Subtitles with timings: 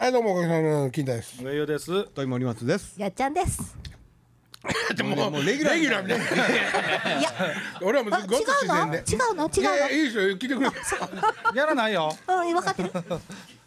[0.00, 1.42] はいどうもおかげさまの金太です。
[1.42, 2.04] 上与です。
[2.10, 2.94] と森松です。
[3.00, 3.76] やっちゃんです。
[4.96, 6.24] でももうレギュラーレギュラーみたいな。
[7.18, 7.30] いや、
[7.82, 8.98] 俺はもうあ、違ごっつ自然で。
[8.98, 9.16] うの？
[9.16, 9.50] 違うの？
[9.56, 10.70] 違いやういやいいですよ聞いてくれ。
[11.60, 12.16] やらないよ。
[12.28, 12.42] の？
[12.46, 12.90] うん、分かってる。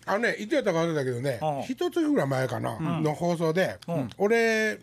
[0.06, 3.78] あのねいつやったか忘れたけどねうん一月ぐらい前かなの放送で
[4.18, 4.80] 俺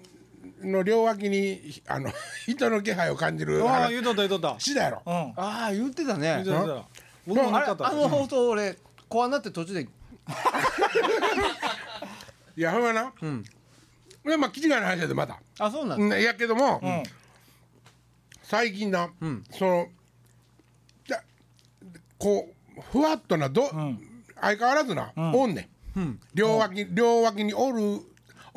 [0.63, 2.13] の両脇にあの
[2.47, 4.61] 人の気配を感じるああ、話言うとった言うとった。
[4.61, 5.03] したやろ。
[5.07, 5.15] うん。
[5.37, 6.85] ああ言ってたねた言うとった。
[7.27, 7.89] 僕も乗っかった。
[7.89, 8.77] あの放送俺
[9.09, 9.89] 怖なって途中で
[12.57, 13.13] いやほんまな。
[14.25, 15.41] 俺まあ気違いの話やでまた。
[15.59, 17.03] あそうなんうんやけどもん。
[18.43, 19.11] 最近な
[19.51, 19.89] その
[21.07, 21.23] じゃ
[22.19, 23.69] こうふわっとなど
[24.41, 26.21] 相変わらずなおんねん。
[26.35, 28.01] 両脇両脇におる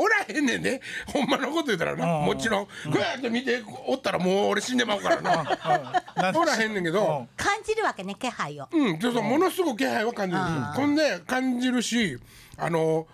[0.02, 2.06] おらへんねんねほんまのこと言うたらな。
[2.06, 2.66] もちろん。
[2.66, 6.34] こうやって見ておったらもう俺死んでまうからな。
[6.36, 7.28] おらへんねんけど。
[7.38, 8.68] 感じるわけね、気配を。
[8.72, 9.00] うん。
[9.00, 10.42] そうそうものすごく気配は感じる。
[10.42, 12.18] ほんで感じるし
[12.58, 13.08] あの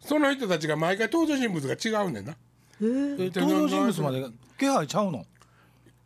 [0.00, 2.32] その人たちが毎回登場人物が違うねんな。
[2.32, 2.36] え。
[3.34, 4.26] 登場人物まで
[4.58, 5.24] 気配ちゃうの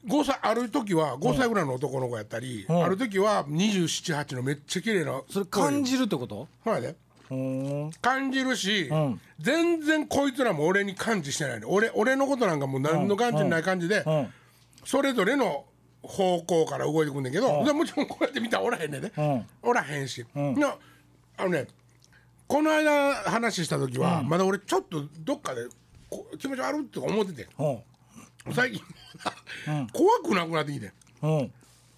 [0.07, 2.73] ？5歳ある時は5歳ぐらいの男の子やったり、ん。
[2.73, 6.49] ある時は278のめっちゃ綺麗なそれ感じるってこと？
[6.65, 6.95] ほらねうん。
[8.01, 9.21] 感じるし、ん。
[9.39, 11.71] 全然こいつらも俺に感知してないの。
[11.71, 14.33] 俺俺のことなんかもう何の感じもない感じで、うん。
[14.85, 15.65] それぞれの
[16.03, 19.47] 方向から動いてくんねんけど、でもちろんこうやって見たらおらへんねんね、うん。
[19.63, 20.55] おらへんし、ん。
[20.55, 20.77] な
[21.37, 21.67] あのね
[22.47, 25.67] この間話した時は、まだ俺ちょっとどっかで
[26.09, 28.55] こ気持ち悪いとか思っててうん。
[28.55, 28.83] 最近。
[29.93, 30.93] 怖くなくなってきて。
[31.23, 31.53] うん。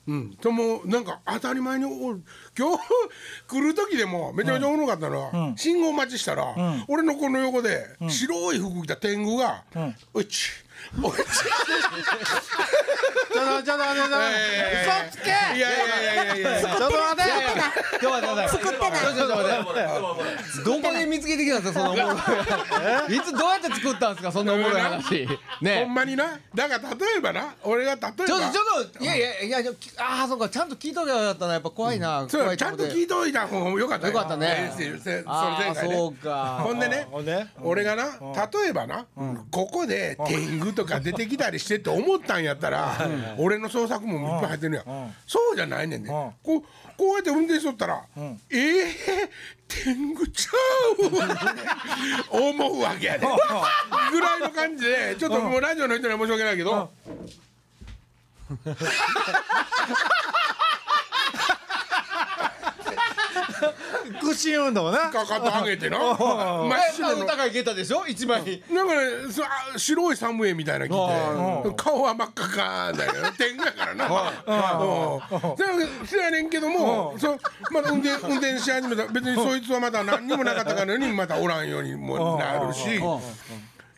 [0.07, 2.79] うん、でもなんか当たり前に今日
[3.47, 6.55] 来る時でもめちゃめちゃおもろかったのは、信号待ちしたら、
[6.89, 9.65] 俺のこの横で、白い服着た天狗が
[10.15, 11.11] 「おいちおいち」ょ
[13.51, 14.01] っとちょっと待って。
[14.01, 14.35] ちょっと待って。
[14.81, 15.31] 嘘つけ。
[15.31, 15.69] いやいやい
[16.17, 17.23] やいやちょっと待って。
[18.01, 18.49] ちょっと待って。
[18.49, 18.91] 作って。
[18.91, 19.01] ない。
[19.01, 19.53] ちょっと待っ
[20.57, 20.63] て。
[20.65, 21.45] どこで見つけて。
[21.45, 22.09] きたんですかそのおもろ
[23.09, 23.69] いいつどうやって。
[23.81, 25.35] 作ったんですかそんなおもろい話ほ
[25.87, 29.21] んまになだから例えばな俺が例えばちょっとちょっといやい
[29.51, 37.07] やいやああそうかちゃんと聞いとけばよかったなやっぱ怖いなそうちゃんと聞いといた方がよかったよかったねそれああそうかほんでね。
[37.63, 38.11] 俺がな例
[38.69, 39.05] えばな、
[39.51, 43.09] ここで天狗とか出てきたりしてって思ったんやったら、
[43.39, 46.11] 俺の創作もいっぱい入ってるやん、そうじゃないねんね、
[46.43, 46.63] こう
[46.97, 48.05] こうやって運転しとったら、
[48.51, 48.87] ええ
[49.69, 50.51] 天狗ちゃ
[50.93, 51.07] う
[52.31, 53.27] 思うわけやで
[54.11, 56.91] ぐらいの感じでちょっともうラジオの人には申し訳ないけど、
[64.21, 65.11] 屈伸運動な。
[65.11, 65.99] かかと上げてな。
[66.17, 67.25] 真っ白の。
[67.27, 68.07] 高いゲタでしょ？
[68.07, 69.49] 一枚なんかねそあ
[69.79, 71.83] 白いサムエみたいなの着て。
[71.83, 73.13] 顔は真っ赤かだよ。
[73.39, 74.07] 天狗やからな。
[74.07, 76.07] うん。
[76.07, 77.39] そやねんけどもそう
[77.71, 79.07] まだ運転運転し始めた。
[79.07, 83.01] 別にそいつはまだ何にもなかったからに またおらんようにもなるし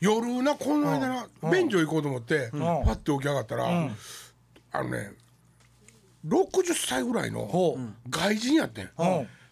[0.01, 3.67] 夜なこの間な便所行こうと思ってパッて起き上がったら
[4.73, 5.13] あのね
[6.27, 7.77] 60歳ぐらいの
[8.11, 8.91] 外人やってん。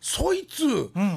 [0.01, 0.07] うん。
[0.07, 0.65] そいつ、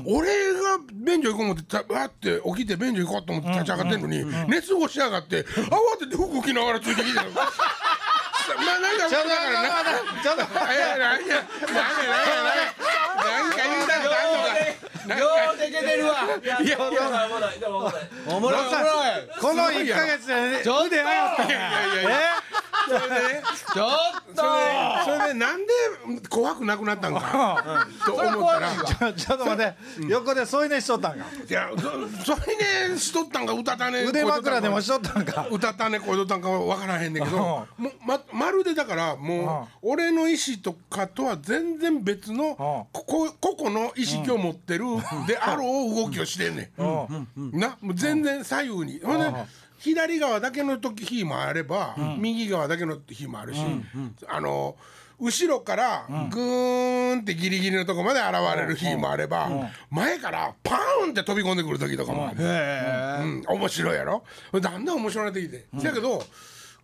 [0.05, 9.69] 俺が便所行こう思ってたわって起きて便所行こうと思って立ち上がってんのに、寝過ごしやがって慌てて服着ながらついてきてるまあなんかちょっとだからな
[10.21, 10.75] ちょっと待って。
[10.75, 12.67] いやなんやなんやなんや
[13.15, 15.19] なんか言うたことあんのかよ
[15.53, 16.11] うでけてるわ
[16.43, 16.91] いやいやおも
[17.39, 17.55] ろい
[18.27, 18.69] おもろい
[19.39, 21.69] この一ヶ月で腕上がったんいやや。
[21.93, 22.11] いやいや
[22.85, 23.89] それでねちょっ
[24.35, 24.41] と。
[24.41, 25.73] それでそれでなんで
[26.29, 27.85] 怖くなくなったんか。
[28.05, 28.71] と思ったら。
[28.71, 29.75] ちょちょっと待って。
[30.07, 31.25] 横で添い寝しとったんか。
[31.49, 35.47] いやそそれねしとったんか歌ったね腕枕でもしとったんか。
[35.49, 37.37] 歌ったね声どったんかは分からへんねんけど。
[37.37, 44.85] もうままるでだからもう俺の意思とかとは全然別のここ個々の意識を持ってる
[45.27, 47.59] であろう動きをしてんねん。
[47.59, 48.99] なもう全然左右に。
[49.03, 49.31] ほんで
[49.83, 53.59] 左側だけの時日もあれば右側だけの日もあるし
[54.29, 54.77] あの
[55.19, 59.49] 後ろからグーンってギリギリのとこまで現れる日もあれば
[59.89, 62.37] 前からパーンって飛び込んでくる時とかもある。
[62.43, 64.23] うん、面白いやろ？
[64.53, 66.23] だんだん面白くなってきて、だけど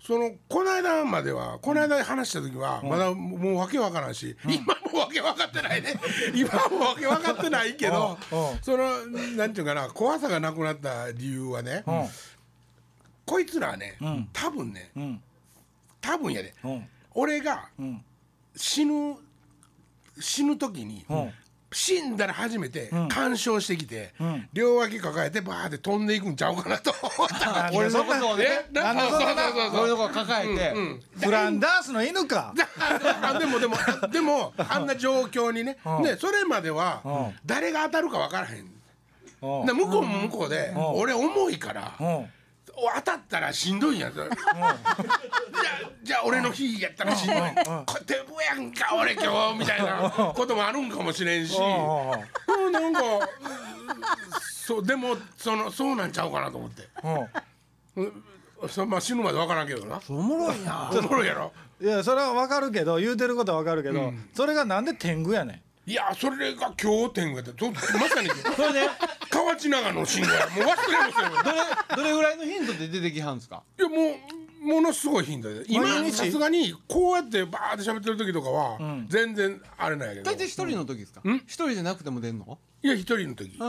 [0.06, 6.00] そのこの間まではこの間話した時はまだもうわけわからんし、今もわけ分かってないね。
[6.34, 8.18] 今もわけ分かってないけど
[8.62, 9.06] その
[9.38, 11.84] なんていうかな怖さがなくなった理由はね、
[13.30, 13.96] こいつらはね、
[14.34, 14.92] 多分ね、
[16.02, 16.56] 多分やで、
[17.14, 17.70] 俺が
[18.56, 19.18] 死ぬ
[20.20, 21.06] 死ぬ時に、
[21.72, 24.16] 死んだら初めて干渉してきて、
[24.52, 29.22] 両脇抱えてバーって飛んでいくんちゃうかなと思った俺のことをねえななんでそうそう
[29.74, 30.76] そう俺のこと抱えて
[31.24, 32.56] フランダースの犬か。
[33.22, 33.78] あでもでも
[34.12, 38.72] でもあんな状況にね、ねそれまでは誰が当たるか分からへん。
[39.42, 39.66] うん。
[39.68, 40.78] で向こうも向こうでん。
[40.96, 42.30] 俺重いからうん
[42.96, 44.78] 当たったらしんどいんやそれじゃあ
[46.04, 47.38] じゃあ俺の日やったらしんどい。
[47.86, 51.58] これ手ぶやんか俺今日みたいなこともあるんかもしれんし。
[51.58, 52.72] うん。
[52.72, 53.02] なんか
[54.66, 56.88] そうでもそのそうなんちゃうかなと思って。
[57.04, 58.04] うん。
[58.04, 58.08] うん。
[58.08, 58.24] うん
[58.68, 60.02] そまあ死ぬまで分からんけどな。
[60.10, 60.92] おもろいな。
[60.94, 61.54] おもろいやろ。
[61.82, 68.30] いやそれはわかるけど言うてることはわかるけど、それがなんで天狗やねんいやそれが今日天狗やったとまさに。
[68.30, 68.88] それで
[69.32, 70.46] 河内長の信号や。
[70.46, 71.44] もう忘れませんよ。
[71.44, 73.64] どれどれぐらいの頻度で出てきはんすか？
[73.80, 73.96] いやも
[74.62, 75.66] うものすごい頻度で。
[75.68, 78.78] 今さすがにこうやってバーって喋ってる時とかは、
[79.08, 81.22] 全然あれなんやけど大体一人の時ですか？
[81.26, 82.60] 一人じゃなくても出んの？
[82.84, 83.60] いや一人の時、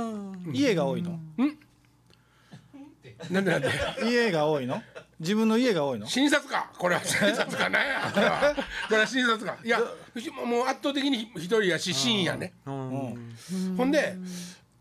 [0.52, 1.19] 家が多いの。
[3.31, 3.70] なんでなんで？
[4.05, 4.82] 家が多いの？
[5.20, 6.06] 自分の家が多いの？
[6.06, 6.70] 診察か。
[6.78, 7.84] これは 診察かな。
[7.84, 8.55] んやこれは。
[8.88, 9.56] これは診察か。
[9.62, 9.78] いや
[10.46, 12.55] もう圧倒的に一人やし深夜ね。
[12.67, 13.37] うん。
[13.76, 14.17] ほんで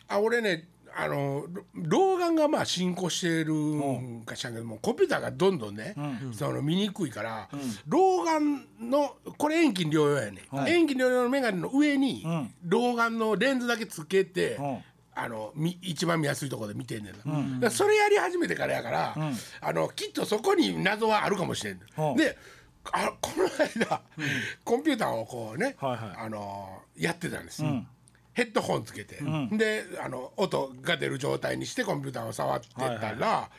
[0.08, 1.46] あ俺ねあの
[1.76, 5.94] 老眼がまあ進行してるんかしらんけどもコンピューターがどんどんね、
[6.34, 7.48] その見にくいから、
[7.88, 12.54] 老眼のこれ遠近両用やね、遠近両用の眼鏡の上に、ん。
[12.66, 14.84] 老眼のレンズだけつけて、ん
[15.22, 19.16] あのみ一番見やすいところで見てんねんな、だからそれやり始めてからやから、
[19.62, 22.16] あのきっとそこに謎はあるかもしれんうん。
[22.16, 22.38] で
[22.92, 24.02] あこの間、
[24.64, 26.00] コンピューターをこうね、はいはい。
[26.26, 27.88] あのやってたんです、ん。
[28.34, 29.20] ヘッドホンつけて、
[29.52, 33.50] であの音が出る状態にしてコンピューターを触ってたら、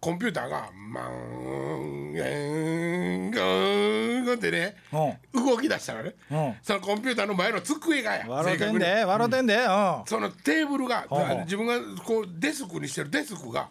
[0.00, 4.76] コンピューターが「マンゲンゴン」ってね、
[5.34, 11.06] 動き出したらね、うんそのコンピューターの前の机がや笑うてんで笑うてんでうんそのテーブルが、
[11.44, 13.68] 自分がこうデスクにしてるデスクが、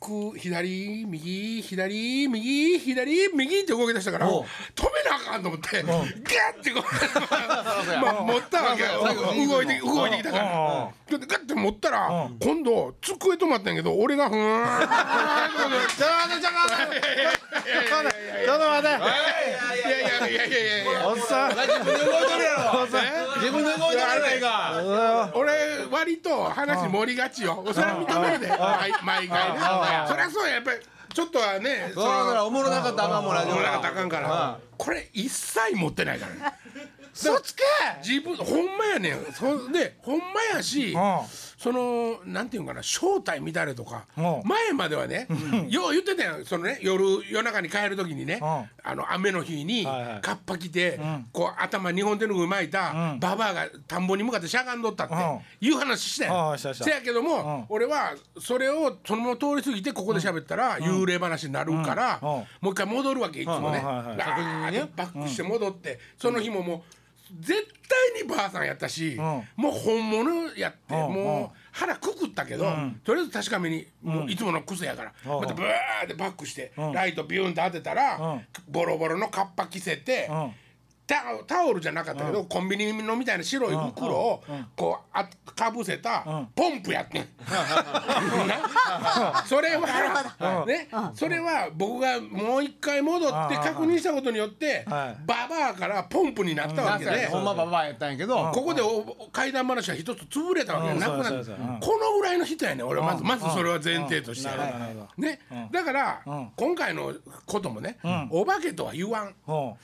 [0.00, 1.88] こう左右左
[2.28, 4.44] 右左右って動き出したから止め
[5.10, 6.82] なあかんと思ってガッてこう、
[8.00, 9.02] まあ、持ったわけよ。
[9.48, 14.40] 動いて動いてきたからでガッて持ったら今度机止まったんやけど俺がふーん
[17.48, 25.52] ちょっと待ていやいやいやいやいやいやおっさん自分で動いとるやろ自分で動いとるやないか俺
[25.90, 28.48] 割と話盛りがちよそれは認めるで
[29.02, 29.58] 毎回ね
[30.08, 30.78] そりゃそうややっぱり
[31.14, 36.58] ちょっとはねそうだからおもろなかったらあかんもんラジオもらなかったらあかんからこれ一切持ってないからね
[37.12, 37.62] そつけ！
[38.06, 39.32] 自分ほんまやねん。
[39.32, 40.24] そでほんま
[40.54, 41.20] やしうん。
[41.58, 44.42] そのなんていうんかな正体乱れとかうん。
[44.44, 45.26] 前まではね
[45.68, 46.44] よう言ってたやん。
[46.44, 48.70] そのね夜夜中に帰る時にねうん。
[48.90, 51.00] あの雨の日にカッパ着て
[51.32, 53.20] こう頭日本手ぬぐい巻いたうん。
[53.20, 55.40] ババアが田んぼに向かってしゃがんどったってうん。
[55.60, 57.26] いう話したやうんせやけどうん。
[57.26, 63.80] も俺はそれをそのまま通り過ぎてここで喋ったら幽霊話になるからもう一回戻るわけいつもね。
[63.82, 66.97] バックして戻ってその日ももう
[67.40, 67.66] 絶
[68.14, 69.18] 対にばあさんやったしん。
[69.56, 72.64] もう本物やってうんもう腹くくったけど
[73.04, 75.40] とりあえず確かめにもういつもの癖やからうん。
[75.42, 76.92] またブワーってバックしてん。
[76.92, 78.46] ライトビューンって当てたらうん。
[78.68, 80.52] ボロボロのカッパ着せてうん
[81.08, 84.44] タタオルじゃなかったけど、コンビニのみたいな白い袋を
[84.76, 85.26] こうあ
[85.56, 86.22] かぶせた
[86.54, 87.28] ポンプやってん。
[88.46, 95.24] な それは、ね、それは僕がもう一回戻って確認したことによって、はい。
[95.26, 97.26] ババアからポンプになったわけで。
[97.28, 99.02] ほんまババアやったんやけどここでお
[99.32, 101.72] 怪談話が一つ潰れたわけうんなくなそうるそうそうう。
[101.72, 101.80] ん。
[101.80, 103.00] このぐらいの人やねん俺。
[103.00, 104.50] はまずまずそれは前提として。
[105.16, 105.40] ね。
[105.72, 106.52] だからん。
[106.54, 107.14] 今回の
[107.46, 108.28] こともねん。
[108.30, 109.24] お化けとは言わん。
[109.28, 109.32] うん。
[109.46, 109.74] 言わ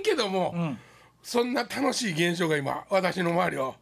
[0.00, 0.78] んけども、ん。
[1.22, 3.74] そんな楽しい現象が今私の周りを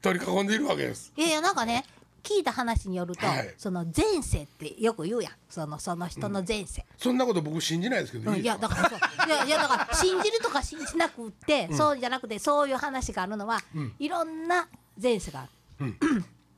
[0.00, 1.12] 取り囲んでいるわけです。
[1.16, 1.84] いやいやなんかね
[2.22, 3.54] 聞いた話によると、はい。
[3.58, 5.32] その前世ってよく言うやん。
[5.50, 8.98] そのその人の前世、そんなこと僕信じないですけど、うんいやだからそう。
[9.28, 13.60] いやいやだから信じるとか信じなくって、そうじゃなくてそういう話があるのは、
[13.98, 14.68] いろんな
[15.00, 15.48] 前世があ
[15.84, 15.94] る、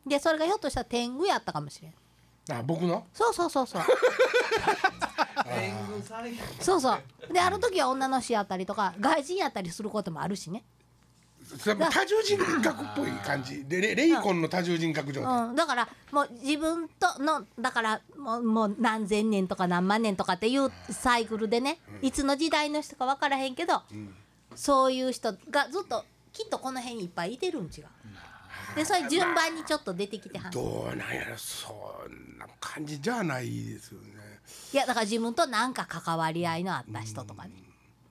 [0.06, 1.94] でそれがひょっとしたら天狗やったかもしれん。
[2.56, 3.04] あ僕の？
[3.12, 3.82] そうそうそうそう
[6.60, 7.32] そうそう。
[7.32, 10.64] である時は女の死やったりとか外人やったりすることもあるしね。
[11.64, 13.64] 多重人格っぽい感じ。
[13.64, 23.82] でレレイコンの多重人格状態、うん、だからもう自分とのだからもうもう何千年とか何万年とかっていうサイクルでね、いつの時代の人か分からへんけど、
[24.56, 27.84] そういう人がずっときっとこの辺にいっぱいいてるん違う。
[28.74, 31.38] でそれ順番にちょっと出てきてはんどうなんやろ。
[31.38, 31.72] そ
[32.08, 34.08] んな感じじゃないですよね。
[34.72, 37.44] いやだから自分と何か関わり合いのあった人とか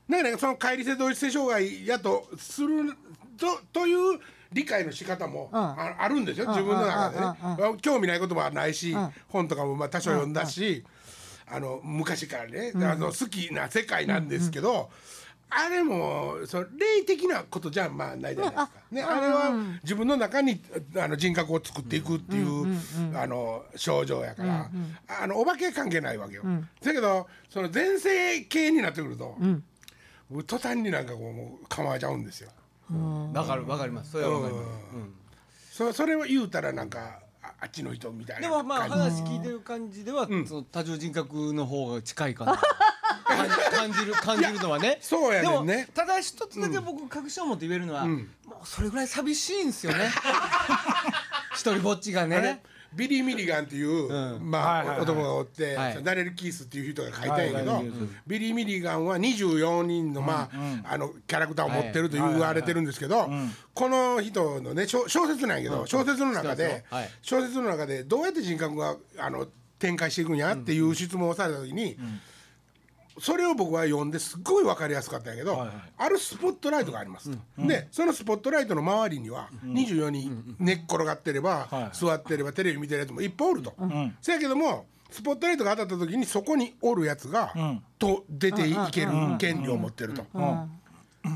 [0.07, 2.95] ね、だからその乖離性同一性障害やとする
[3.37, 4.19] とという
[4.51, 5.55] 理解の仕方もん。
[5.55, 8.95] ああるんですよ、自分の中でね、興味ないこともないし、
[9.29, 10.85] 本とかもまあ多少読んだし、
[11.47, 14.89] あの昔からね、あの好きな世界なんですけど、
[15.49, 19.51] あれもその霊的なことじゃまあないじゃないですか、ね、あれは
[19.83, 20.61] 自分の中に
[20.97, 22.77] あの人格を作っていくっていう
[23.15, 24.69] あの症状やから、
[25.07, 26.43] あのお化け関係ないわけよ。
[26.83, 29.37] だけどその前世系になってくると、
[30.47, 32.51] 途端になんかこうもう構えちゃうんですよ。
[33.33, 34.11] わかるわかります。
[34.11, 35.75] それはわかります。
[35.75, 42.61] そそれを言うたらなんかああっちの人みたいなでもまあ話聞いてる感じでは、その多重人格の方が近いかな
[43.35, 44.97] 感じる感じるのはね。
[45.01, 45.87] そうやねんね。
[45.93, 48.23] ただ一つだけ僕確信を持って言えるのは、もう
[48.63, 50.09] それぐらい寂しいんですよね。
[51.53, 52.61] 一人ぼっちがね。
[52.95, 54.49] ビリー・ミリガンっていう、うん。
[54.49, 55.01] まあ、はいはいはい。
[55.01, 56.03] 男がおって、はい。
[56.03, 57.93] ダレル・キースっていう人が書いたんやけど、はいはい
[58.25, 63.29] ビリー・ミリガンは24人の,、まああのキャラクターを持ってると言われてるんですけど、
[63.73, 67.09] この人のね小小説なんやけど、小説の中で、はい。
[67.21, 71.97] 小説の中でどうやって人格があの展開していくんやっていう質問をされた時に、
[73.19, 75.75] それを僕は読んですっごい分かりやすかったんやけど、はいはい。
[75.97, 81.97] あるスポットライトがありますと、でそのスポットライトの周りには24人寝っ転がってれば、はい。
[81.97, 83.73] 座ってればテレビ見てるやつもいっぱいおると、
[84.21, 87.83] せやけどもスポットライトが当たった時にそこにおるやつが、ん。
[87.97, 90.25] と出ていける権利を持ってると、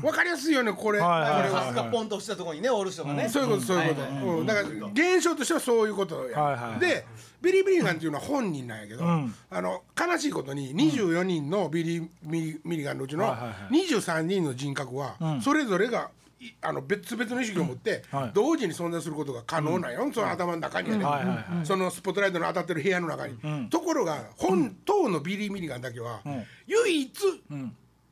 [0.02, 6.80] 分かりやすいよねこれ、はいがポンと落ちたところにねおる人がね、そういうことそういうこと、うん、だから現象としてはそういうことや、はいはいはい。
[6.80, 7.04] で
[7.42, 9.34] ビリー・ミリガンっていうのは本人なんやけど、ん。
[9.50, 13.86] あの悲しいことに24人のビリー・ミリミリガンのうちのはいはいはい。
[13.88, 18.30] 23人の人格はそれぞれがいあの別々の意識を持ってはい。
[18.34, 21.66] 同時に存在することが可能なんよ、その頭の中にはね、はいはいはい。
[21.66, 23.36] そのスポットライトの当たってる部屋の中に、
[23.70, 26.20] ところが本当のビリー・ミリガンだけは、
[26.66, 27.12] 唯一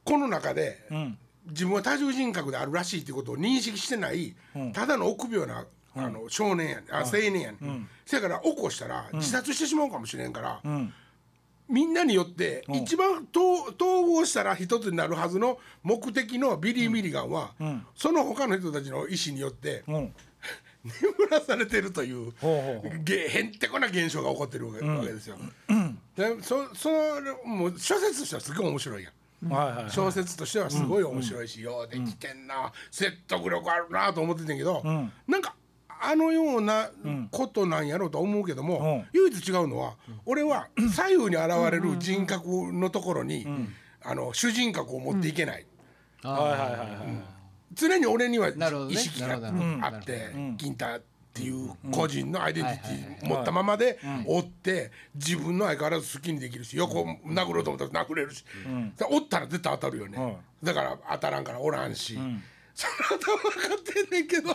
[0.04, 1.18] この中で、ん
[1.48, 4.34] 自分は多重人格であるらしいっていうことを認識してない、
[4.72, 5.64] ただの臆病な
[5.94, 10.92] あの少年やねんあ青年やねん、せやから起こしたら自殺してしまうかもしれんから、ん。
[11.68, 17.52] みんなによって一番統統合したら一つになるはずの目的のビリー・ミリガンは、
[17.94, 20.14] その他の人たちの意思によってうん。
[20.84, 20.94] 眠
[21.30, 25.36] らされてるというへんてこな現象が起こってるわけ,、わけですよ。
[26.16, 29.12] でそそれもう諸説としてはすごい面白いやん。
[29.46, 29.90] はいはいはい。
[29.90, 35.12] 小説としてはすごい面白いし、ようできてんな、説得力あるなと思ってたんやけど、ん。
[35.26, 35.54] なんか
[36.00, 36.90] あのような
[37.30, 43.46] ことなんやろうと思うけども、唯一違うのは、俺は左右に現れる人格のところに、
[44.02, 45.66] あの主人格を持っていけない。
[46.22, 47.38] はいはいはいはい
[47.74, 48.48] 常に俺には
[48.88, 49.34] 意識が
[49.82, 51.00] あって金太
[51.38, 52.76] っていう個人のアイデンティ
[53.18, 58.44] ティ持ったままでおって自分の相変わらず好きにできるし横殴ろうと思ったら殴れるし。
[59.10, 60.38] おったら絶対当たるよね。
[60.62, 62.18] だから当たらんからおらんし。
[62.74, 64.54] その頭分かってんねんけど。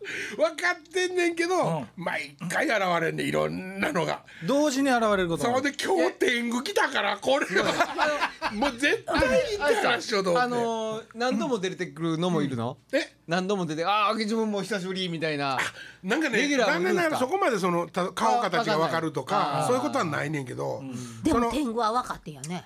[0.36, 4.22] 分かってんねんけど毎回現れんねんいろんなのが。
[4.46, 8.52] 同時に現れることそこで今日天狗来たからこれは。
[8.52, 10.54] もう絶対いいって話しようと思あって。
[10.54, 15.56] のー何度も出てくるのもいるの、え何度も出てああ自分も久しぶりみたいな。
[16.02, 17.26] なんかねレギュラーだんだんもいるんですか。
[17.26, 20.82] そこまでそのた顔形が分かるとわかそういうことはないねんけど、
[21.22, 22.64] でそのも天狗は分かってんやね。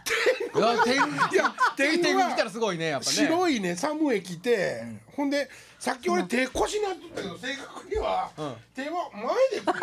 [0.54, 3.12] 天いや天狗は天狗来たらすごいねやっぱね。
[3.12, 4.82] 白いねサムエ着て、
[5.14, 8.30] ほんでさっき俺手腰になっとったけど正確には、
[8.74, 9.80] 手は前でこう。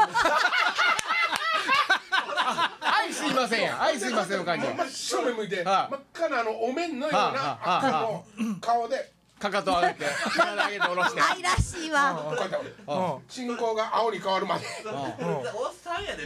[2.79, 8.25] はいすいませんやはいすいませんおかげで真正面向いて、はい真っ赤なあのお面のようなはあはあ赤の
[8.59, 9.11] 顔で
[9.41, 10.05] かかと上げて
[10.37, 11.21] 体上げて下ろして。
[11.21, 12.23] 愛らしいわ。
[12.29, 16.23] こうやって信号が青に変わるまで、おっさんやで。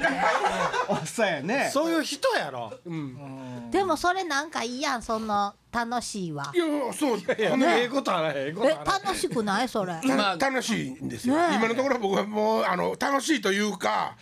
[0.89, 1.69] おっさんやね。
[1.73, 2.73] そういう人やろ。
[3.71, 6.51] でもそれなんかいいやんその楽しいわ。
[6.53, 7.17] いやそう。
[7.17, 7.83] いやほんでえ？
[7.83, 9.93] えことはないええことえはない楽しくないそれ。
[10.01, 11.55] たまあ楽しいんですよ、ねえ。
[11.55, 14.17] 今のところ僕はもうあの楽しいというか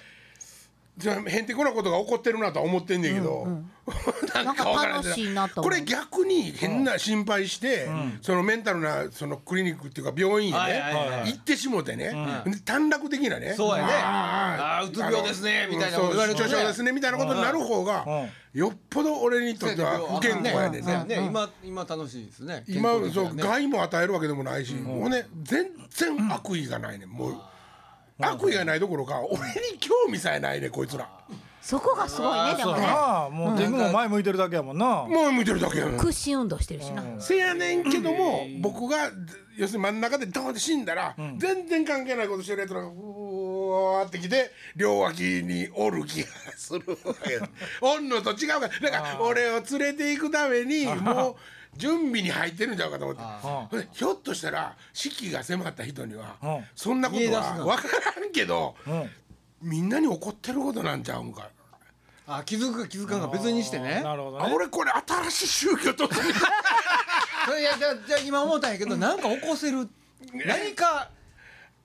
[0.96, 3.48] じゃあへんてこなことが起こってるなとは思ってんねんけど、
[4.36, 5.02] なんかわからん。
[5.02, 7.90] なんか楽しいなとこれ逆に変な心配して、
[8.22, 12.12] そのメンタルなそのクリニックっていうか病院へね、はい行ってしもてね、
[12.46, 13.56] で短絡的なね。
[13.56, 13.94] そうやね。
[13.94, 14.90] ああー。
[14.90, 18.06] うつ病ですねみたいなそうこと言われですねみたいなことになる方が、
[18.54, 21.04] よっぽど俺にとっては不健康やねんね。
[21.06, 22.64] ね今今楽しいですね。
[22.68, 27.10] 今そう害も与えるわけでもないし、もうね全然悪意がないねん。
[27.10, 27.42] もう
[28.20, 29.38] 悪意がないどころか俺
[29.72, 31.10] に興味さえないねこいつら。
[31.62, 32.82] そこがすごいねでもね。
[32.82, 35.06] なもう天狗も前向いてるだけやもんな。
[35.06, 37.04] もう見てるだけやん屈伸運動してるしな。
[37.20, 39.10] せやねんけども、僕が
[39.58, 46.28] 要するに真ん中でドーンって死んだら、全然関係ないことしてるやつらがうわーってきて両脇におる気が
[46.58, 47.40] するわけ
[47.80, 48.68] おんのと違うから。
[48.68, 51.36] だから俺を連れて行くためにもう
[51.78, 53.88] 準備に入ってるんちゃうかと思って。
[53.92, 56.66] ひょっとしたら死期が迫った人には、うん。
[56.76, 59.10] そんなことは分からんけど、ん。
[59.62, 61.50] みんなに怒ってることなんちゃうんか。
[62.26, 63.28] あ気づくか気づかんか。
[63.28, 64.02] 別にしてね。
[64.04, 64.46] なるほどね。
[64.46, 69.90] あ俺これ新しい宗教と それいやじゃあじゃあ今思ったんやけどなんか起こせる
[70.34, 71.10] 何か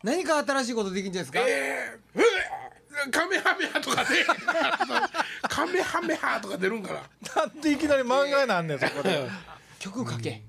[0.05, 2.69] 何か新しいことできるんじゃないですか、えーうえ
[3.11, 4.25] カメハメハとかで
[5.49, 7.01] カメハメハとか出るんかな。
[7.43, 9.29] なんでいきなり漫画なんねんそこで
[9.79, 10.43] 曲かけ、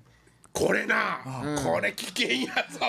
[0.51, 1.19] これな、
[1.63, 2.79] これ危険やぞ。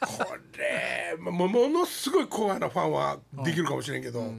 [0.00, 4.32] これもものすごいコアなファンはできるかもしれんけど、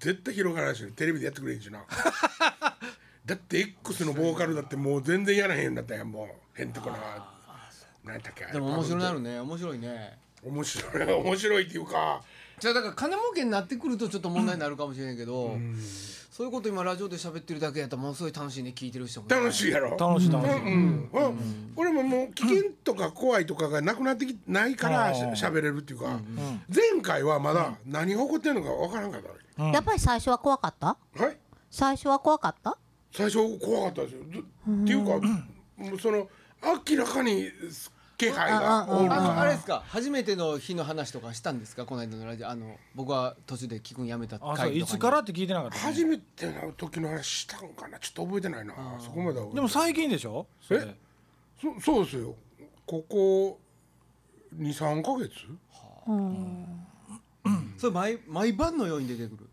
[0.00, 1.84] 絶対広がらないしテレビでやってくれんしな。
[3.26, 6.24] だって X のボーカルだってもう全然やらへんようになったやんも
[6.56, 6.60] う。
[6.60, 7.34] へんてこな。
[8.02, 9.38] 何やったっけでも面白くなるね。
[9.40, 10.18] 面白いね。
[10.42, 11.12] 面白い。
[11.12, 12.22] 面白いっていうか
[12.60, 15.56] じゃあだから金儲けになってくるとちょっと問題になるかもしれんけど、
[16.30, 19.96] そういうこと今ラジオで喋ってるだけやったらものすごい楽しいね聞いてる人もね、楽しいやろ。
[19.96, 20.56] 楽しい楽しい。
[20.56, 21.10] うん。
[21.12, 21.72] うん。
[21.76, 26.20] 俺ももう危険とか怖いとかがなくなってきないからしゃべれるっていうか。
[26.68, 29.22] 前回はまだ何が起こってんのか分からんかっ
[29.56, 30.96] たわやっぱり最初は怖かった？
[31.16, 31.38] けはい。
[31.70, 32.78] 最初は怖かった？
[33.12, 34.20] 最初怖かったですよ。
[34.32, 34.42] ずっ
[34.84, 35.26] ていうか
[35.76, 36.28] もうその
[36.88, 37.48] 明らかに
[38.18, 39.84] 気配がおるあのあれかですか？
[39.86, 41.86] 初めての日の話とかしたんですか？
[41.86, 42.50] この間のラジオ。
[42.50, 44.78] あの僕は途中で聞くんやめたあそう回とかに。
[44.80, 47.98] いつからって聞いてなかったね初めての時の話したんかな？
[48.00, 48.74] ちょっと覚えてないな。
[48.98, 50.46] そこまではでも最近でしょ？
[50.60, 50.80] それ。
[50.84, 50.94] え？
[51.62, 52.34] そそうですよ。
[52.84, 53.60] ここ
[54.58, 55.30] 23か月？
[57.78, 59.44] それ毎毎晩のように出てくるで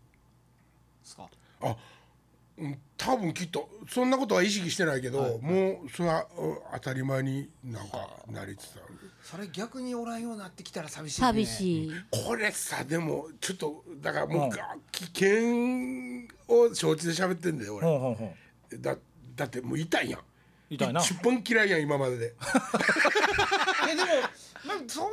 [1.04, 1.28] すか？
[1.62, 1.76] あうん
[2.96, 8.94] 多分きっとそんなことは意識してないけど、もうそれはうん当たり前になんかなりつつある。
[9.22, 11.26] それ逆におらんようになってきたら寂しいね。
[11.26, 11.92] 寂しい。
[12.24, 14.50] これさでもちょっとだからもう、うん。
[14.92, 15.36] 危険
[16.48, 18.34] を承知で喋ってんだよ俺、ほんほん
[18.80, 18.96] だ
[19.34, 20.20] だってもう痛いやん。
[20.70, 21.00] 痛いな。
[21.00, 22.34] 一番嫌いやん今までで。
[23.90, 24.08] えでも
[24.66, 25.10] なんかそん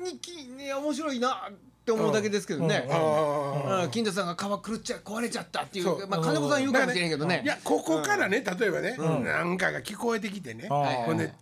[0.00, 1.48] なにき、ね、面白いな
[1.82, 3.90] って思うだけですけどね、ああうん。
[3.90, 6.00] 金田さんが皮狂っちゃ壊れちゃったっていそう。
[6.00, 7.42] うまあ金子さん言うかもしれんけどね。
[7.44, 11.32] いやここからね例えばね、なんかが聞こえてきてね、はいほんで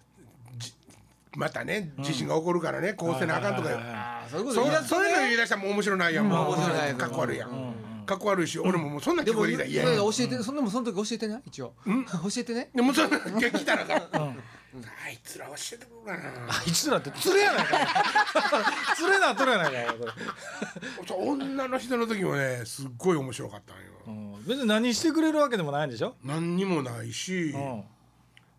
[0.57, 0.73] じ
[1.37, 6.95] またね地震が起こるからねこうせなあかんとか、ああそういうことそういうのね言い出したらもう面白ないやん、もう面白ない。
[6.95, 7.75] かっこ悪いやん、
[8.07, 9.97] かっこ悪いし、俺ももうそんな聞こえてきたら嫌やん。
[9.99, 11.75] 教えてそんでもその時教えてね一応。
[11.85, 11.93] 教
[12.39, 12.71] えてね？
[12.75, 14.09] でもそんな来たらさ、
[14.73, 16.23] あいつら教えてくるかな。
[16.49, 17.79] あいつらって連れやないか
[19.01, 19.81] 連れなっとるやないか
[21.17, 24.45] 女の人の時もねすっごい面白かったんよ、うん。
[24.47, 26.15] 別に何してくれるわけでもないんでしょ？
[26.25, 27.85] 何にもないし、うん。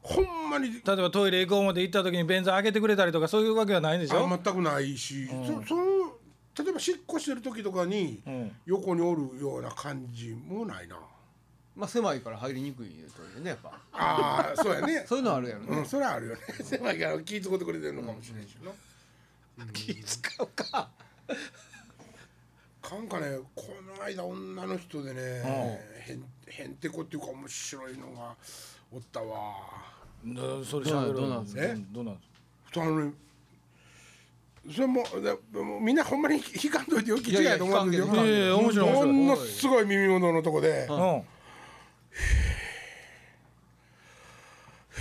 [0.03, 4.25] ほんまに例えばトイレ行こう思って行った時に便座開けてくれたりとかそういうわけはないんでしょ？
[4.25, 5.33] あ全くないし、そ
[5.67, 5.83] その
[6.57, 8.51] 例えばしっこしてる時とかにん。
[8.65, 10.97] 横におるような感じもないな
[11.75, 13.71] まあ狭いから入りにくいというねやっぱ。
[13.93, 15.05] ああそうやね。
[15.07, 15.77] そういうのあるやろね。
[15.77, 16.41] うんそれはあるよね。
[16.63, 18.55] 狭いから気ぃ使ってくれてるのかもしれんし
[19.57, 20.89] な、気使うか。
[22.81, 25.21] かんかねこの間女の人でね、
[26.07, 28.35] へんへんてこっていうか面白いのが
[28.91, 29.53] おったわ。
[30.23, 31.61] なそれしゃべるどうなんですか？
[31.91, 32.21] どうなんで
[32.73, 33.13] すあのね
[34.71, 37.17] それもでもうみんなほんまに引かんといてよ。
[37.17, 38.07] 気違いと思うんだけど。
[38.07, 38.63] も
[39.27, 41.23] のすごい耳元のとこで、かうん
[44.95, 44.99] っ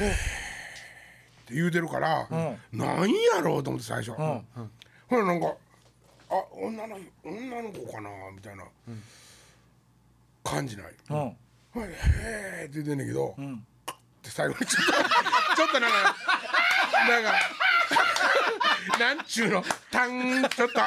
[1.46, 2.28] て言うてるから、
[2.72, 4.42] なんやろうと思って最初、ほ
[5.10, 5.54] らなんか
[6.30, 8.64] あ女の女の子かなみたいな
[10.44, 11.16] 感じない、うん。
[11.18, 11.94] はいへ
[12.62, 13.34] えって言ってんだけど、っ
[14.22, 14.92] て最後にちょっと
[15.56, 16.16] ちょっとなんか
[17.08, 17.32] なんか
[18.98, 20.80] なんちゅうの単ちょっと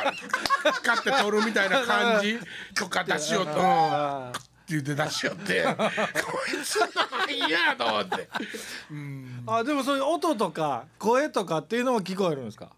[0.73, 2.39] 使って取るみたいな感じ
[2.75, 4.33] とか出しようと、うん、
[4.69, 5.63] 言って出しよって。
[5.75, 5.83] こ
[6.47, 6.85] いつな
[7.25, 8.29] んやと思って。
[9.47, 12.69] あでもそういう音とか声とかっていうのも聞こえるんですか？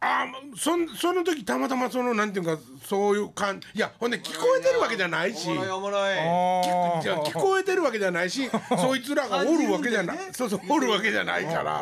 [0.00, 5.48] あーそんその時たまたまそのなんていうかそういう感じいやほんで聞こえてるわけじゃないし。
[5.50, 6.18] おもろいおもろい
[6.98, 11.80] あじゃあ聞こえてるわけじゃないし そいつらがおるわけじゃない、そうそうおるわけじゃないから。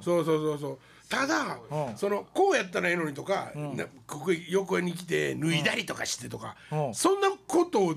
[0.00, 0.78] そうそうそうそう
[1.10, 1.96] ただうん。
[1.96, 6.94] そのこうやったらええのにとか、なここ横に来て脱いだりとかしてとか、うん。
[6.94, 7.96] そんなことをわも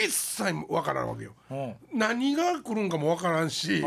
[0.00, 1.32] 一切わからんわけよ。
[1.50, 1.74] うん。
[1.92, 3.84] 何が来るんかもわからんし、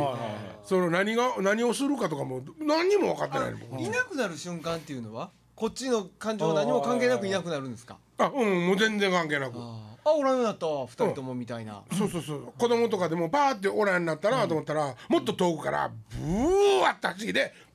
[0.64, 3.80] その何が何をするかとかも何にも分かってないの。
[3.80, 3.90] い。
[3.90, 7.98] なくなる瞬間っていうのはこっちの感情何も関係なくいなくなるんですか？
[8.18, 9.58] あうんもう全然関係なく。
[9.58, 11.84] ああおらんようになったわ二人ともみたいな。
[11.96, 12.54] そうそうそう。
[12.58, 17.71] 子供とかでもバーっておらんなったなと思ったら、もっと遠くからブワッて走りでパーン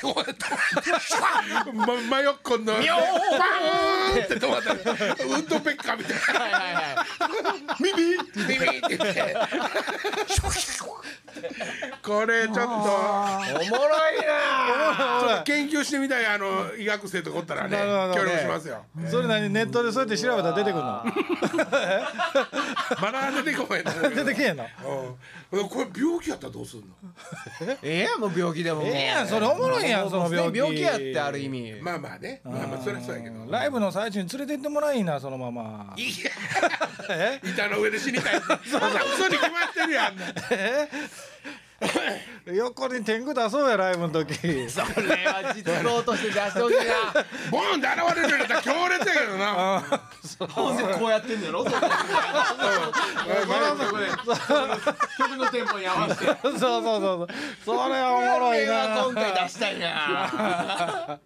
[0.00, 2.72] ってこうやって ま真横の。
[2.74, 4.68] パーンって止まった。
[4.70, 6.40] らウッドペッカーみたいな。
[6.40, 6.96] はいはいはい
[7.80, 9.36] 「ミミ!」ってミミって言って
[12.02, 21.04] これちょっとおもろいなちょっと研究してみたいあの医学生とかおったらねなるほどね協力しますよそれ何ネットでそうやって調べたら出てくるの
[23.00, 24.66] まだ出てこないと思うけど出てけへんの
[25.52, 26.86] うんこれ病気やったらどうすんの
[27.60, 30.58] ええやんもう病気でもええやんそれおもろいやんその病気。
[30.58, 31.74] 病気やってある意味。
[31.80, 32.40] まあまあね。
[32.44, 33.50] まあまあそりゃそうやけど。
[33.50, 35.94] ライブの最中に連れて行ってもらいなそのまま。
[35.96, 36.30] いや。
[37.10, 37.40] え？
[37.44, 38.36] 板の上で死にたい。
[38.36, 40.16] っ てそんな嘘に決まってるやん。
[42.54, 44.34] 横に天狗出そうやライブの時。
[44.34, 44.44] そ
[45.00, 46.84] れは実動として出してほしいな。
[47.50, 49.82] ボンって現れるようになったら強烈やけどな。
[50.50, 51.64] ほんでこうやってんのやろ？
[54.36, 57.28] 曲のテンポに合わせてそうそうそうそう。
[57.64, 59.04] それはおもろいな。
[59.04, 61.20] 今回出したいな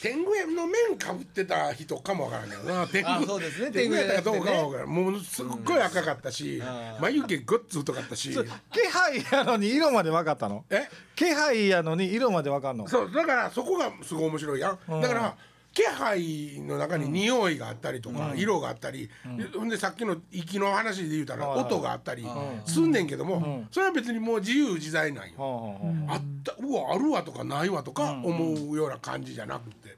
[0.00, 2.86] 天狗の面かぶってた人かもわからんけどな。
[2.86, 3.72] 天狗あそうですね。
[3.72, 4.88] 天狗やったかどうか天狗やもわからん。
[4.88, 6.62] もうすっごい赤かったし
[7.00, 8.30] 眉毛ごっつ太かったし。
[8.30, 10.64] 気配やのに色まで分かったの？
[10.70, 10.88] え？
[11.16, 12.86] 気配やのに色まで分かんの？
[12.86, 13.12] そう。
[13.12, 14.78] だからそこがすごい面白いやん。
[15.00, 15.36] だから
[15.78, 19.08] 気配の中に匂いがあったりとか色があったり
[19.56, 22.26] ほんでさっきの息の話で言うたらはい音があったり
[22.64, 25.78] すんねんけどもそれは別にもう自由自在なんよ。
[26.08, 29.96] あったうわあるわとかないわとか思うような感じじゃなくて。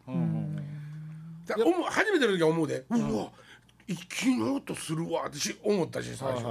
[1.47, 2.85] だ思う初めての時は思うで。
[2.91, 3.31] うわ
[3.89, 6.45] 息の音するわってし思ったし最初。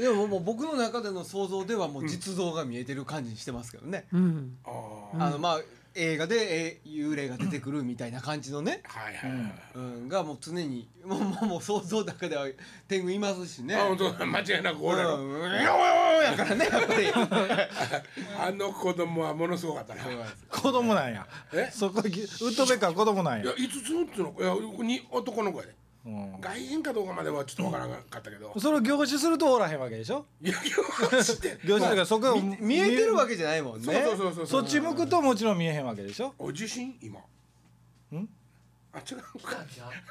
[0.00, 4.56] でももう僕の中での想像ではもう実像が見えてる感じにしてますけどね、うん。
[4.64, 5.60] あのまあ
[5.94, 12.46] 映画で、えー幽霊が出てくるみたいな感じのね、はいはいはいうん、がもう常に もうもうもう想像の中では
[12.88, 13.74] 天狗いますしね。
[13.74, 15.22] あ本当間違いなく俺の。
[15.22, 15.52] うん。
[15.52, 17.06] やからねやっぱり。
[18.38, 20.02] あの子供はものすごかったな。
[20.50, 21.26] 子供なんや。
[21.52, 21.70] え？
[21.72, 23.44] そこウッドベッカー子供なんや。
[23.44, 24.34] いや5つのっての？
[24.38, 25.72] いやに男の子やで。
[25.72, 25.83] うん
[26.40, 28.52] 外人かどうかまではちょっとわからなかったけど。
[28.58, 30.26] それを凝視するとおらへんわけでしょ？
[30.42, 30.54] いや
[31.10, 31.58] 今日知って。
[31.64, 33.84] 凝視だからそこを見見えてるわけじゃないもんね。
[33.84, 36.34] そうそうそうそうそっち向くともちろん見えへんわけでしょ？
[36.38, 36.94] お受信？
[37.00, 37.18] 今。
[37.18, 38.28] ん？
[38.92, 39.56] あ違うか。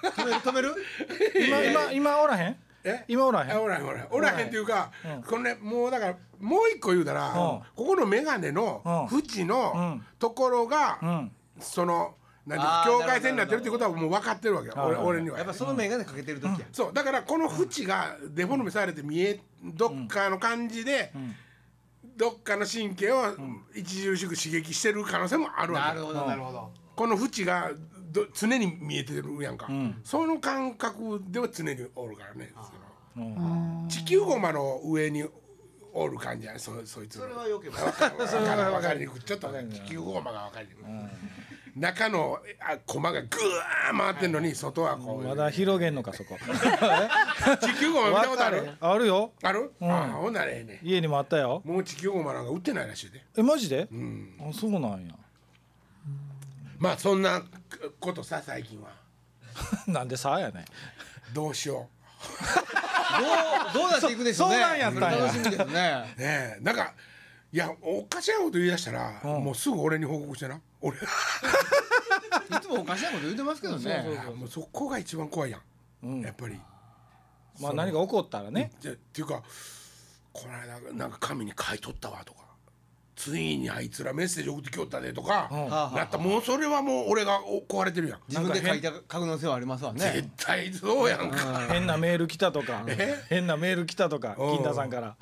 [0.09, 0.37] 止める？
[0.41, 0.75] 止める？
[1.47, 2.57] 今今今おらへん？
[2.85, 3.05] え？
[3.07, 3.51] 今おらへん？
[3.51, 4.07] あおらへんおらへん。
[4.09, 5.21] おらへんっていうか、うん。
[5.23, 7.33] このねもうだからもう一個言うたら、ん。
[7.33, 9.19] ここの眼鏡のうん。
[9.19, 10.05] 縁のうん。
[10.17, 11.31] ところが、うん。
[11.59, 14.73] そのなんていうあーか境界線になってるってことはもう分かってるわけよ。
[14.77, 15.37] 俺俺には。
[15.37, 16.93] やっぱその眼鏡かけてる時や、そう。
[16.93, 21.13] だからこの縁がデフォルメされて見えどっかの感じで、
[22.17, 23.23] どっかの神経を
[23.77, 26.05] 著しく刺激してる可能性もあるわけよ。
[26.05, 26.71] なるほどなるほど。
[26.95, 27.71] この縁が
[28.11, 30.01] ど常に見えてるやんか、ん。
[30.03, 32.53] その感覚では常におるからね。
[33.17, 33.87] うん。
[33.89, 35.23] 地球ゴマの上に
[35.93, 37.81] おる感じやねそそいつそれはよけば。
[37.81, 38.61] わかるわかる。
[38.73, 39.21] わかりにくい。
[39.21, 40.83] ちょっとね地球ゴマがわかりにくい、
[41.75, 46.37] 中のあコマがぐわー回ってんのに外はこう、まだ広げんのかそこ。
[47.61, 48.71] 地球ゴマ見たことある？
[48.79, 49.31] あるよ。
[49.41, 51.61] ある、ああほんならええね家にもあったよ。
[51.65, 53.25] もう地球ゴマなんか売ってないらしいで。
[53.37, 53.87] えマジで？
[53.91, 54.35] うん。
[54.39, 55.15] あそうなんや。
[56.77, 57.41] まあそんな
[57.99, 58.89] ことさ最近は。
[59.87, 60.65] なんでさあやね
[61.33, 61.87] どうしよ
[63.73, 64.55] どうどうなっていくでしょうね。
[64.55, 65.17] そそうなんやったんや。
[65.25, 65.63] 楽しみですね。
[65.65, 66.59] うねえ。
[66.61, 66.93] なんか
[67.51, 70.97] いやおかしなこと言い出したら、もうすぐ俺に報告してな俺。
[70.97, 71.01] い
[72.61, 74.05] つもおかしなこと言ってますけどね。
[74.35, 75.61] もうそこが一番怖いやん、
[76.03, 76.21] うん。
[76.21, 76.59] やっぱり。
[77.59, 78.71] まあ何か起こったらね。
[78.79, 79.41] じゃっていうか
[80.33, 82.41] この間なんか紙に書いとったわとか
[83.15, 85.49] ついにあいつらメッセージ送ってきよったでとか、
[85.95, 89.99] なったもうそれはもう俺がお壊れてるやん、自分で書いた可能性はありますわね。
[89.99, 92.83] 絶対そうやんか、変なメール来たとか。
[92.87, 93.23] え？
[93.29, 94.57] 変なメール来たとかうん。
[94.57, 95.15] 金田さんから。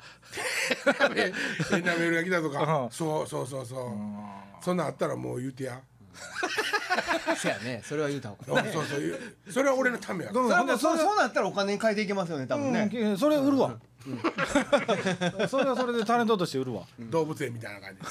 [1.70, 2.90] 変なメールが来たとか、うん。
[2.90, 5.80] そうそうそうそう、そんなんあったらもう言うてや、
[7.36, 7.82] そうやね。
[7.84, 9.00] それは言うた方そうがねそうそう。
[9.00, 9.20] 言う。
[9.50, 10.32] それは俺のためや。
[10.32, 13.18] そうそうなったらお金に変えていけますよね多分ね、うん。
[13.18, 13.76] それ売るわ
[15.48, 16.82] それはそれでタレントとして売るわ。
[16.98, 18.02] 動物園みたいな感じ。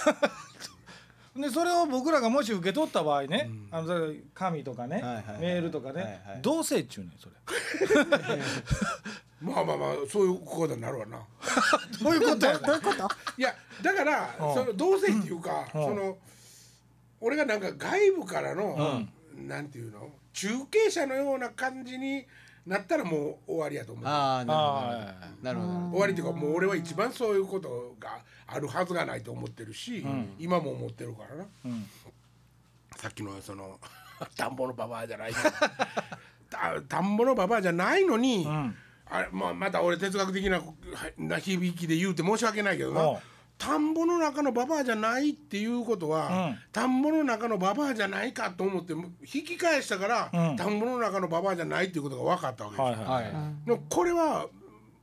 [1.41, 5.39] でそれを僕らがもし受け取った場合ね、あの紙とかね、はいはいはい。
[5.39, 6.41] メールとかね、はいはい。
[6.41, 7.35] どうせっちゅうねんそれ。
[9.41, 11.19] まあまあまあそういうことになるわな。
[12.01, 13.09] どういうことやどういうこと？
[13.37, 14.53] いやだからうん。
[14.53, 15.83] その同性っていうか、うん。
[15.85, 16.17] その
[17.21, 20.09] 俺がなんか外部からの、なんていうの？
[20.33, 22.25] 中継者のような感じに
[22.65, 24.05] なったらもう終わりやと思う。
[24.05, 30.05] ああなるほどあなるほど終わりっていうかもう俺は一番そういうことがあるはずがないと思ってるし、
[30.37, 31.45] 今も思ってるからな。
[31.65, 31.85] うん。
[32.97, 33.79] さっきのその
[34.37, 35.33] 田んぼのババアじゃない。
[35.33, 35.49] けど
[36.49, 38.75] た田んぼのババアじゃないのに、ん。
[39.13, 40.61] あれまあ、また俺哲学的な
[41.17, 43.19] な響きで言うて申し訳ないけどおうな
[43.61, 46.59] 田んぼの中のババアじゃないっていうことは、うん。
[46.71, 50.55] 田んぼの中のババアじゃないかと思って引き返したから、うん。
[50.55, 52.99] 田んぼの中のババアじゃないっていうことが分かったわけです。
[53.01, 54.47] よ、はいはい、これは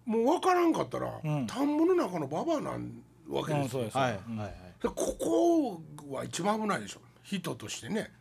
[0.04, 1.46] もう分からんかったら、ん。
[1.46, 3.96] 田んぼの中のババアなんわけですよ、うんそうです。
[3.96, 4.12] はい。
[4.12, 7.00] はいここは一番危ないでしょ。
[7.24, 8.10] 人としてね。
[8.12, 8.17] あ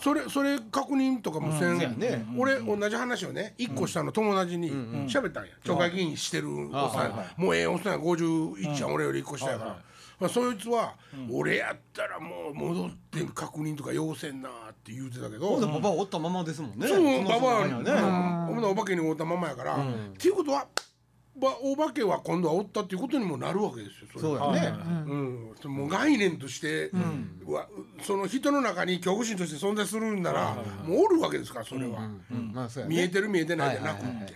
[0.00, 2.26] それそれ確認とかもせん、ね。
[2.36, 4.70] 俺同じ話をね一個下の友達に
[5.08, 5.50] 喋ったんや。
[5.64, 8.92] 町会議員してるおっさんもうええおっさんや51やん。
[8.92, 9.76] 俺より一個下やから、
[10.20, 10.94] まあ、そいつは、
[11.30, 16.86] 俺やったらもう戻って確認とか要せんなって言うてたけど、ほんおったままですもんね。
[16.86, 17.92] そうババアそのね。
[18.66, 19.78] お化けにおったままやから、っ
[20.18, 20.66] ていうことはば
[21.40, 24.46] お化けは今度はおったっていうことにもなるわけですよそれは。
[24.46, 24.78] そうやね。
[25.64, 26.90] うん、もう概念として、
[27.44, 27.68] は
[28.02, 30.54] その人の中に恐怖心として存在するんなら、
[30.86, 32.94] もうおるわけですからそれは、うんまあそうやね。
[32.94, 34.34] 見えてる見えてないじゃなくって、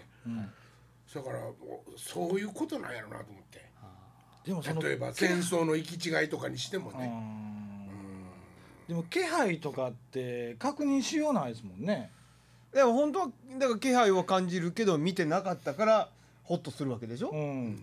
[1.15, 1.53] だからも
[1.87, 3.69] うそういうことなんやろなと思って。
[4.45, 7.13] でもその例えば戦争の行き違いとかにしてもね、
[8.89, 12.11] でも気配とかって確認しようないですもんね。
[12.73, 16.09] でも本当はだから気配を感じるけど見てなかったから
[16.49, 17.31] ホッとするわけでしょ？
[17.31, 17.79] うん。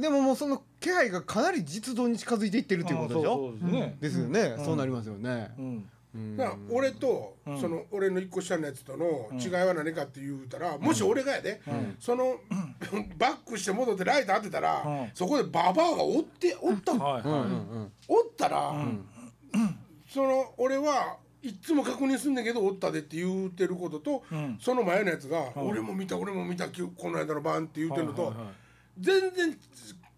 [0.00, 3.96] でももうその気配がかなり実像に近づいていってるっていうことでしそょうそうですね。
[4.00, 4.54] ですよね。
[4.64, 5.50] そうなりますよね。
[5.58, 5.90] うん。
[6.14, 6.36] うん。
[6.36, 7.60] だから俺と、ん。
[7.60, 11.60] その俺の一個下のやつとの違いは何かって言うたら、もし俺がやで、
[11.98, 12.36] その
[13.18, 15.10] バックして戻ってライト当てたら、うん。
[15.12, 16.96] そこでババアがおっておった、お
[18.20, 18.74] ったら、
[20.08, 24.58] その俺はいっつも確認すんだけどおったでって言うてることと、ん。
[24.60, 28.54] その前のやつが、俺も見た俺も見たきこの間の晩って言うてるのと、はいはいはい。
[29.00, 29.58] 全然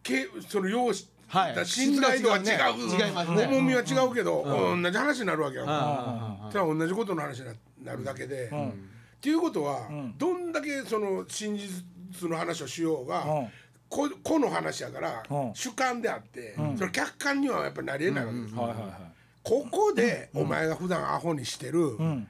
[0.03, 1.55] けその容姿はい。
[1.55, 2.43] だ信頼度が違う。
[2.43, 3.47] 違うね違いますね。
[3.47, 5.67] 重みは違うけど、同じ話になるわけやん。
[5.67, 5.73] か。
[5.73, 7.55] あそれは同じことの話にな
[7.93, 8.47] なるだけで。
[8.47, 13.49] っていうことは、どんだけその真実の話をしようが、うん。
[13.89, 15.55] こ個の話やから、うん。
[15.55, 19.04] 主観であって、それ客観にはやっぱりなりえないわけです、はいはいはい
[19.45, 22.27] ここで、お前が普段アホにしてる、うん。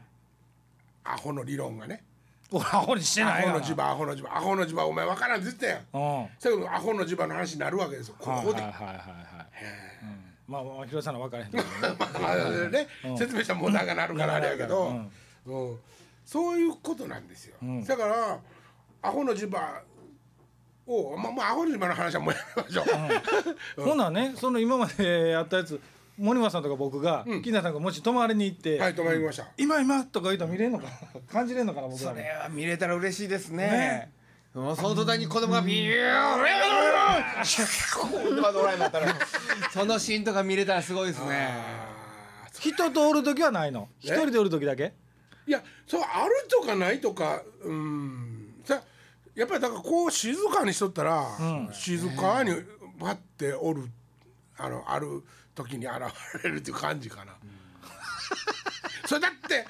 [1.05, 2.03] アホの理論がね。
[2.51, 3.41] 俺アホにしてアな。
[3.41, 4.37] いホの磁場アホの磁場。
[4.37, 5.79] アホの磁場お前分からんって言ったやん。
[5.79, 6.27] うん。
[6.27, 8.17] だけどアホの磁場の話になるわけですよ。
[8.19, 8.97] ここで、はいはいはいはい。
[8.97, 9.05] はい
[10.03, 10.53] うん。
[10.53, 11.63] まあまあ広さんの分からへんけど
[12.69, 12.89] ね。
[13.17, 15.79] 説明したらもう長なるからあれやけど、うん。
[16.25, 18.39] そういうことなんですよ、だから
[19.03, 19.83] アホの磁場
[20.87, 22.83] をまあまあアホの磁場の話はもうやめましょ
[23.77, 23.99] う、ほん。
[23.99, 25.79] ならねその今までやったやつ
[26.19, 31.21] 森松さんとか僕が金田さんがもし泊まりに行ってはい止まりました、今今とか言うと見れんのかな？
[31.33, 34.11] 感じれんのかな僕らそもれは見れたら嬉しいですね。
[34.55, 36.37] もうその途端に子供がビューー
[38.53, 39.15] ドラえもんったら。
[39.73, 41.53] そのシーンとか見れたらすごいですね。
[42.61, 43.89] 人とおる時はないの？
[43.99, 44.93] 一人でおる時だけ？
[45.47, 48.55] いやそうあるとかないとかうん。
[48.65, 48.81] さ
[49.35, 51.27] やっぱりだからこう静かにしとったら、
[51.73, 52.53] 静かに
[53.01, 53.91] バッておる
[54.57, 55.97] あのある時に現
[56.43, 57.33] れるっていう感じかな。
[59.07, 59.67] それだって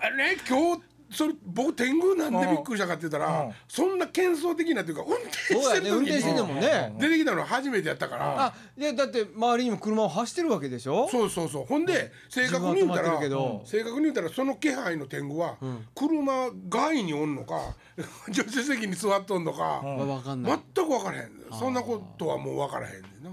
[0.00, 3.52] あれ今日それ僕天狗なんでびっくりしたかって言ったら、うん。
[3.66, 6.60] そんな幻想的なっていうか運転そうやしてる時ね運転してんにのもん。
[6.60, 11.08] ね出てきたの初めてやったから、あいやだって周りにも車を走ってるわけでしょ？
[11.10, 11.64] そうそうそう。
[11.64, 13.62] ほんで正確に言うた自分は止まってらるけど。
[13.64, 15.56] 正確に言うたらその気配の天狗は
[15.94, 17.74] 車外におんのか
[18.30, 20.60] 助手席に座っとんのかわ分かんない。
[20.74, 21.32] 全く分からへん。
[21.58, 23.30] そんなことはもう分からへんねんな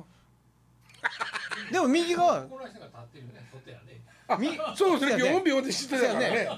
[1.71, 2.41] でも右側。
[2.43, 4.01] この人が立ってるね外やね。
[4.27, 6.49] あみそうそうビョンビョンってたからね。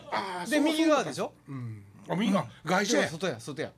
[0.49, 1.25] で右側でしょ？
[1.25, 1.33] ょ
[2.09, 2.45] あ右側。
[2.65, 3.09] 外車や。
[3.09, 3.71] 外や外や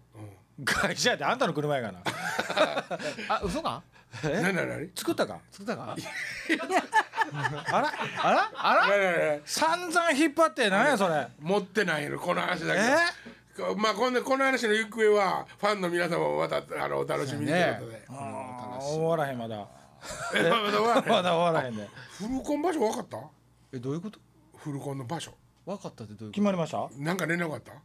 [0.65, 1.99] 会社やであんたの車やがな。
[3.29, 3.81] あ嘘か？
[4.95, 5.39] 作ったか？
[5.51, 5.95] 作ったか？
[7.71, 7.93] あら？
[8.21, 8.51] あら？
[8.55, 9.39] あら？
[9.45, 11.27] 散々引っ張ってなんやそれ。
[11.39, 12.79] 持ってないのこの話だけ
[13.75, 18.05] まあこんなこの話の行方はファンの皆様もまたあのお楽しみにということで、
[18.81, 19.67] 終わらへんまだ
[20.35, 21.09] えまだまだ終わらへん。
[21.09, 23.17] まだ終わらへんでフルコン場所分かった？
[23.73, 24.19] えどういうこと？
[24.57, 25.33] フルコンの場所。
[25.65, 26.31] 分かったってどういうこと？
[26.31, 26.89] 決まりました？
[26.97, 27.71] なんか連絡あった？
[27.73, 27.75] い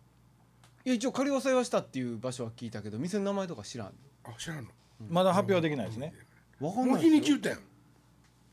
[0.85, 3.88] や一応仮押さえはしたっていう場所は聞いたけど店の名前とか知らん。
[4.24, 4.70] あ知らんの？
[5.09, 6.12] まだ発表できないですね。
[6.61, 7.37] 分かんもう日ないですよ。
[7.37, 7.59] にち言ったやん。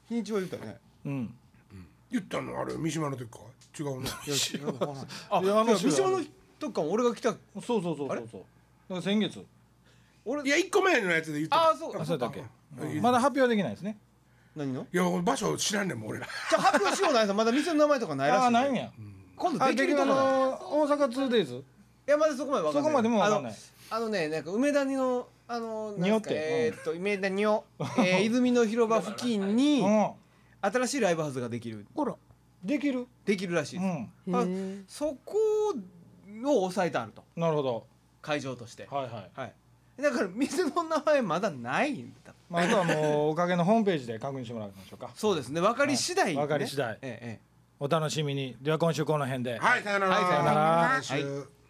[0.10, 0.78] 日にちは言ったよね。
[1.06, 1.36] うん。
[2.12, 2.60] 言ったの？
[2.60, 3.39] あれ三島の時か？
[3.80, 4.67] 違うねいや 知らん。
[4.67, 6.19] わかんないあいやあの三島の
[6.60, 7.32] 時かも俺が来た。
[7.32, 8.08] そうそうそうそうそう。
[8.10, 8.26] だか
[8.95, 9.45] ら先月
[10.26, 11.70] 俺いや一個前のやつで言ってた。
[11.72, 12.44] あそうあそうだっけ。
[12.80, 13.02] うん。
[13.02, 13.98] まだ発表できないですね。
[14.56, 14.86] 何の？
[14.92, 16.28] いや場所知らんねんもん俺ら。
[16.50, 18.44] じゃあ発表しようないさまだ店の名前とかないらしい。
[18.44, 18.92] ああないんや。
[19.36, 21.64] 今度あできるの大阪 2days い
[22.06, 22.84] やまだそこまで分かんない。
[22.84, 23.54] そこまでもわかんない。
[23.90, 26.30] あのあのねなんか梅田のあのにおって。
[26.32, 27.64] えーっと梅田にお、
[28.00, 30.12] えー、泉の広場付近にうん。
[30.64, 31.86] 新しいライブハウスができる。
[31.96, 32.16] ほら
[32.64, 33.08] できる？
[33.26, 33.88] できるらしいうで
[34.28, 34.36] す、ん。
[34.36, 35.38] あへえそこ
[35.70, 37.24] を抑えてあると。
[37.36, 37.88] なるほど。
[38.22, 38.88] 会場として。
[38.92, 39.32] はいはい。
[39.34, 39.54] はい
[40.02, 42.34] だから店の名前まだないんだ。
[42.50, 45.12] まああとはもうおかげのホームページで確認してもらいましょうか。
[45.16, 45.62] そうですね。
[45.62, 46.38] 分かり次第、ね。
[46.38, 46.48] はい。
[46.48, 46.94] 分かり次第。
[46.94, 47.20] ええ。
[47.22, 47.52] ええ。
[47.80, 48.58] お楽しみに。
[48.62, 49.58] では今週この辺で。
[49.58, 49.84] はい。
[49.84, 50.16] さよなら。
[50.16, 50.26] はい。
[50.26, 51.02] さよなら。
[51.02, 51.61] 来週